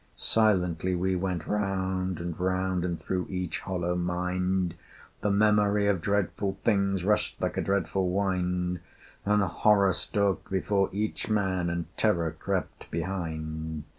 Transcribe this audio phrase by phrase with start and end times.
[0.17, 4.73] Silently we went round and round, And through each hollow mind
[5.21, 8.79] The memory of dreadful things Rushed like a dreadful wind,
[9.25, 13.83] An Horror stalked before each man, And terror crept behind.